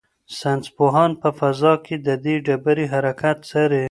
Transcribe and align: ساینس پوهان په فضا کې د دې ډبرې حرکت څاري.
ساینس 0.39 0.65
پوهان 0.75 1.11
په 1.21 1.29
فضا 1.39 1.73
کې 1.85 1.95
د 2.05 2.09
دې 2.23 2.35
ډبرې 2.45 2.85
حرکت 2.93 3.37
څاري. 3.49 3.83